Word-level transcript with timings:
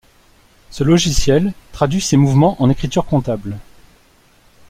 Ce 0.71 0.83
logiciel 0.83 1.53
traduit 1.73 2.01
ces 2.01 2.17
mouvements 2.17 2.59
en 2.59 2.71
écritures 2.71 3.05
comptables. 3.05 3.59